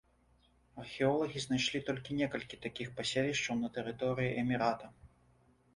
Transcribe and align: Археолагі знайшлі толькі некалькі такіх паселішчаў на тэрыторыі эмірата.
Археолагі 0.83 1.43
знайшлі 1.45 1.81
толькі 1.89 2.17
некалькі 2.23 2.59
такіх 2.65 2.87
паселішчаў 3.01 3.55
на 3.63 3.73
тэрыторыі 3.79 4.37
эмірата. 4.47 4.93